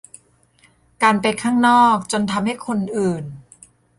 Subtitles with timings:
[1.03, 3.23] การไปข้างนอกจนทำให้คนอื่น